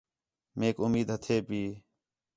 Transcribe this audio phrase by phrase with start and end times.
[0.57, 1.65] میک اُمید ہتھے پئی